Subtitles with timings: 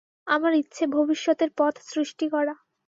[0.27, 2.53] আমার ইচ্ছে ভবিষ্যতের পথ সৃষ্টি করা।